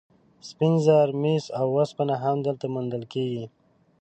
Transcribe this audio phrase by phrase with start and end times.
[0.49, 3.45] سپین زر، مس او اوسپنه هم دلته موندل کیږي.